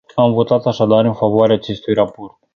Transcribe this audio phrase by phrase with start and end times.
[0.15, 2.37] Am votat, așadar, în favoarea acestui raport.